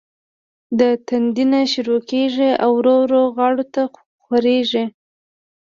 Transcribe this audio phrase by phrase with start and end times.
[0.79, 3.81] د تندي نه شورو کيږي او ورو ورو غاړو ته
[4.23, 4.85] خوريږي